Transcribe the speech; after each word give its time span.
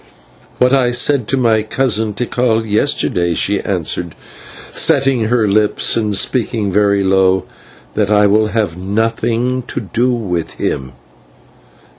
"What 0.57 0.73
I 0.73 0.89
said 0.89 1.27
to 1.27 1.37
my 1.37 1.61
cousin 1.61 2.15
Tikal 2.15 2.65
yesterday," 2.65 3.35
she 3.35 3.61
answered, 3.61 4.15
setting 4.71 5.25
her 5.25 5.47
lips 5.47 5.95
and 5.95 6.15
speaking 6.15 6.71
very 6.71 7.03
low 7.03 7.45
"that 7.93 8.09
I 8.09 8.25
will 8.25 8.47
have 8.47 8.75
nothing 8.75 9.61
to 9.67 9.79
do 9.79 10.11
with 10.11 10.53
him." 10.55 10.93